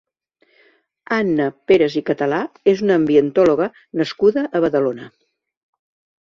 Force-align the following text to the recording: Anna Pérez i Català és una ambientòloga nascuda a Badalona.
Anna 1.17 1.45
Pérez 1.71 1.97
i 2.01 2.03
Català 2.07 2.39
és 2.73 2.81
una 2.87 2.97
ambientòloga 3.03 3.69
nascuda 4.03 4.47
a 4.49 4.63
Badalona. 4.67 5.11